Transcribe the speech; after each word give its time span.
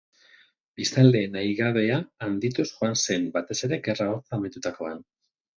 Biztanleen 0.79 1.35
nahigabea 1.37 1.99
handituz 2.29 2.67
joan 2.71 2.99
zen, 3.05 3.31
batez 3.39 3.61
ere 3.69 3.81
Gerra 3.89 4.11
Hotza 4.15 4.37
amaitutakoan. 4.41 5.07